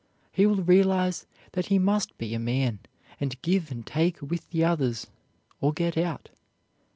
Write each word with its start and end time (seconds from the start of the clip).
He 0.31 0.47
will 0.47 0.63
realize 0.63 1.27
that 1.51 1.67
he 1.67 1.77
must 1.77 2.17
be 2.17 2.33
a 2.33 2.39
man 2.39 2.79
and 3.19 3.39
give 3.43 3.71
and 3.71 3.85
take 3.85 4.19
with 4.19 4.49
the 4.49 4.63
others, 4.63 5.05
or 5.59 5.73
get 5.73 5.95
out. 5.95 6.29